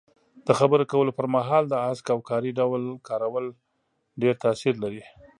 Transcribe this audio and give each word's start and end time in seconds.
د 0.47 0.49
خبرو 0.59 0.89
کولو 0.91 1.11
پر 1.17 1.27
مهال 1.35 1.63
د 1.69 1.73
هسک 1.85 2.05
او 2.13 2.19
کاري 2.29 2.51
ډول 2.59 2.81
کارول 3.09 3.45
ډېر 4.21 4.33
تاثیر 4.43 4.73
لري. 4.83 5.03